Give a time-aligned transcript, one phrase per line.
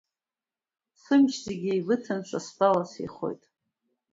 [1.01, 3.43] Сымч зегь еибыҭан стәала сеихоит.